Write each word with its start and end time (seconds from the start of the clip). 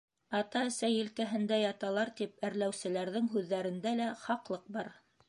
Ата-әсә 0.37 0.87
елкәһендә 0.91 1.59
яталар, 1.63 2.11
тип 2.21 2.43
әрләүселәрҙең 2.49 3.29
һүҙҙәрендә 3.35 3.95
лә 4.01 4.09
хаҡлыҡ 4.23 4.65
бар. 4.79 4.91